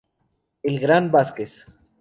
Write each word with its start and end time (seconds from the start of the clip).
El 0.63 0.79
gran 0.79 1.11
Vázquez. 1.11 1.63